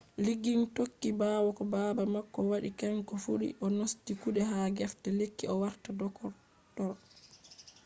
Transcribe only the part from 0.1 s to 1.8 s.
liggins tokki ɓawo ko